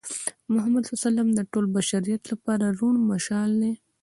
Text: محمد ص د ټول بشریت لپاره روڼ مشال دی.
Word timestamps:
محمد 0.53 0.83
ص 1.01 1.03
د 1.37 1.39
ټول 1.51 1.65
بشریت 1.75 2.21
لپاره 2.31 2.65
روڼ 2.79 2.93
مشال 3.11 3.51
دی. 3.61 3.73